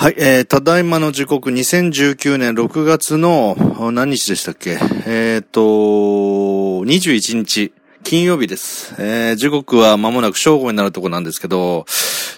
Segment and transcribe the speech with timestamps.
[0.00, 3.54] はい、えー、ただいまの時刻2019年6月の
[3.92, 4.70] 何日でしたっけ？
[4.70, 8.94] えっ、ー、と、21日、金曜日です。
[8.98, 11.84] えー、時刻は間もなく正午になるとこなんですけど、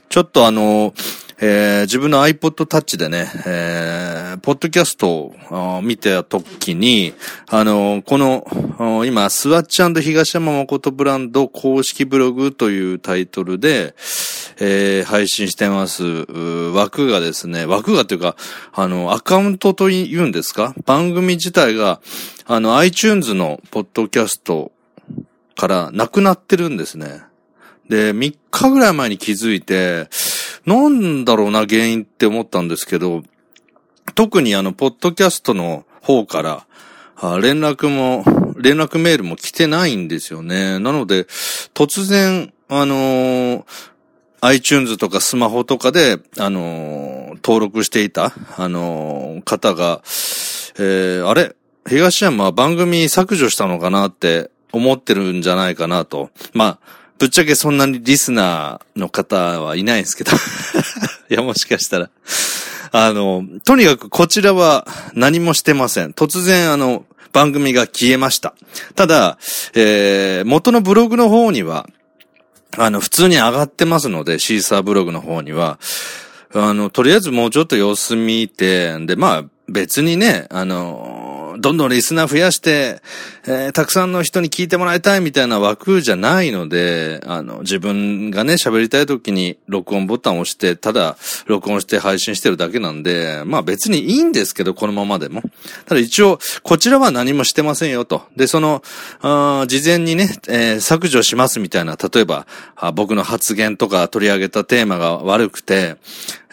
[0.09, 0.93] ちょっとあの、
[1.41, 7.15] えー、自分の iPod Touch でね、えー、ポッドキャストを見てたときに、
[7.49, 13.95] あの、この、今、スワッチ東山誠ブランド公式ブログというタイトルで、
[14.65, 16.05] えー、配信してます、
[16.73, 18.37] 枠がですね、枠がというか、
[18.73, 20.73] あの、アカウントと言うんですか？
[20.87, 22.01] 番組自体が、
[22.47, 24.71] あの、iTunes のポッドキャスト
[25.57, 27.25] からなくなってるんですね。
[27.89, 30.09] で、3日ぐらい前に気づいて、
[30.65, 33.25] なんだろうな、原因って思ったんですけど、
[34.15, 36.67] 特にあの、ポッドキャストの方から、
[37.41, 38.25] 連絡も、
[38.57, 40.79] 連絡メールも来てないんですよね。
[40.79, 41.25] なので、
[41.75, 43.65] 突然、あのー、
[44.43, 50.03] iTunes とかスマホとかで、あのー、登録していた、あのー、方が、
[50.79, 51.55] えー、あれ？
[51.89, 56.31] 東山は番組削除したのかなって思ってるんじゃないかなと。
[56.55, 56.79] まあ、
[57.19, 60.33] ぶっちゃけそんなにリスナーの方はいないんですけど
[61.31, 62.11] いや、もしかしたら
[62.91, 66.13] あの、とにかくこちらは何もしてません。
[66.13, 68.55] 突然あの、番組が消えました。
[68.95, 69.39] ただ、
[69.75, 71.89] えー、元のブログの方には、
[72.79, 75.79] あの、普通に上がってますので、シーサーブログの方には、
[76.55, 83.01] あの、とりあえずもうちょっと様子見て、で、まあ、別にね、あの、どんどんリスナー増やして、
[83.47, 95.43] えー、たくさんの人に聞いてもらいたいみたいな枠じゃないので、あの、自分がね、喋りたい時に録音ボタンを押して、ただ、録音して配信してるだけなんで、まあ別にいいんですけど、このままでも。
[95.87, 98.23] ただ一応、こちらは何もしてませんよと。
[98.37, 98.83] で、その、
[99.21, 105.97] あ事前にね、えー、削除しますみたいな、例えばあ、僕の発言とか取り上げたテーマが悪くて、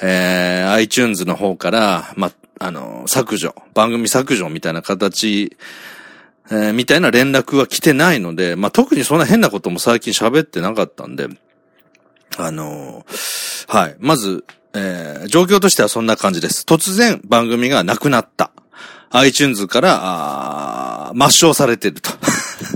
[0.02, 5.56] えー、iTunes の方から、まあ、あの、削除、番組削除みたいな形、
[6.52, 11.28] えー、みたいな連絡は来てないので、まあ、特にそんな変なことも最近喋ってなかったんで、
[12.38, 13.96] あのー、はい。
[14.00, 16.66] まず、えー、状況としてはそんな感じです。
[16.68, 18.52] 突然番組がなくなった。
[19.12, 22.12] iTunes から、あ抹消されてると。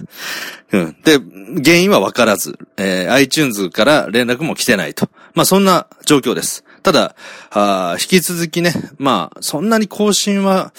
[0.71, 0.95] うん。
[1.03, 1.19] で、
[1.63, 5.09] 原因はわからず、えー、iTunes から連絡も来てないと。
[5.35, 6.63] まあ、そんな状況です。
[6.83, 7.16] ただ、
[7.51, 10.73] あ引き続きね、まあ、そんなに更新は、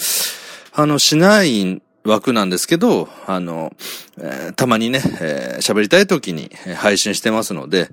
[0.72, 3.72] あの、しない枠なんですけど、あの、
[4.18, 7.88] えー、たまにね、えー、喋りたい時に配信してますので、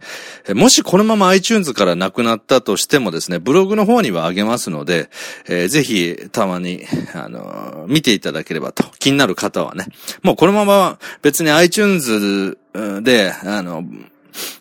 [0.54, 5.10] もしこのまま iTunes からなくなったとしてもですね、ブログの方にはあげますので、
[5.48, 6.84] えー、ぜひ、たまに、
[7.14, 8.84] あの、見ていただければと。
[9.00, 9.88] 気になる方はね。
[10.22, 12.58] もうこのまま別に iTunes
[13.02, 13.86] で、あの、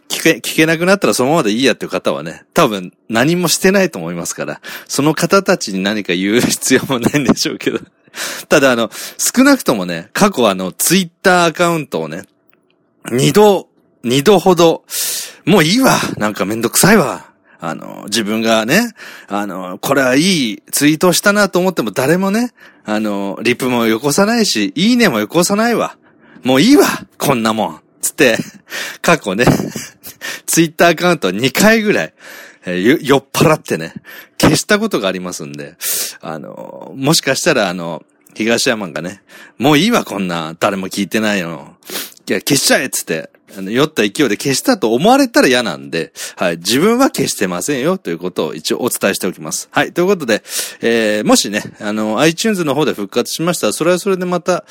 [0.09, 7.81] 聞け、聞けなくなったらそのままでいいやっていう方はね、多分何もしてないと思いますから、その方たちに何か言う必要もないんでしょうけど。
[8.49, 12.25] ただあの、少なくともね、過去あの、ツイッターアカウントをね、
[13.11, 13.69] 二度、
[14.03, 14.85] 二度ほど、
[15.45, 18.95] もういいわなんかめんどくさいわあの、自分がね、
[19.29, 22.53] あの、これはいいツイートしたなと思っても誰もね、
[22.85, 25.97] あの、リプもよこさないし、いいねもよこさないわ。
[26.43, 26.85] もういいわ
[27.19, 27.81] こんなもん。
[28.01, 28.37] つって、
[29.03, 29.45] 過去ね、
[30.47, 32.15] ツイッターアカウント2回ぐらい、
[32.67, 33.95] えー、酔っ払ってね、
[34.41, 35.77] 消したことがありますんで、
[36.21, 39.23] あの、もしかしたらあの、東山がね、
[39.59, 41.77] もういいわこんな、誰も聞いてないの。
[42.29, 49.69] いや、消しちゃえっつって、あの酔った勢いで消したと思われたら嫌なんで、はい、自分は消してませんよということを一応お伝えしておきます。
[49.73, 50.43] はい、ということで、
[50.81, 54.65] えー、もしね、あの、iTunes の方で復活しましたら、それはそれでまた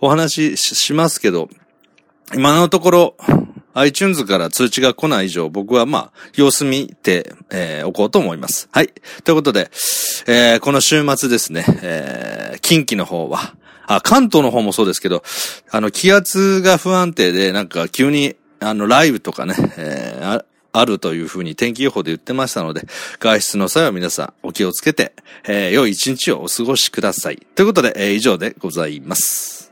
[0.00, 1.48] お話ししますけど、
[2.34, 3.16] 今のところ、
[3.74, 8.68] iTunes から通知が来ない以上、僕はまあ、様子見て、えー、おこうと思います。
[8.72, 8.92] はい。
[9.24, 9.70] ということで、
[10.26, 13.54] えー、この週末ですね、えー、近畿の方は、
[13.86, 15.24] あ、関東の方もそうですけど、
[15.70, 22.86] あの、気圧が不安定で、なんか急に、あの、雷雨とかね、えー、あるというふうに天気予報で言ってましたので、
[23.18, 25.12] 外出の際は皆さんお気をつけて、
[25.44, 27.38] えー、良い一日をお過ごしください。
[27.54, 29.69] ということで、えー、以上でございます。